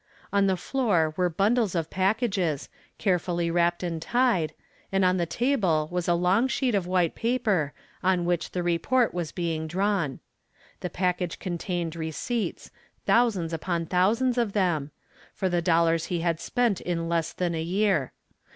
[0.33, 4.55] On the floor were bundles of packages, carefully wrapped and tied,
[4.91, 9.13] and on the table was the long sheet of white paper on which the report
[9.13, 10.19] was being drawn.
[10.79, 12.71] The package contained receipts
[13.05, 14.89] thousands upon thousands of them
[15.35, 18.11] for the dollars he had spent in less than a year.